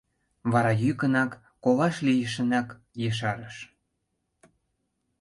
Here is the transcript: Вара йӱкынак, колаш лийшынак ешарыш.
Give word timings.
Вара 0.51 0.71
йӱкынак, 0.83 1.31
колаш 1.63 1.95
лийшынак 2.05 2.67
ешарыш. 3.09 3.55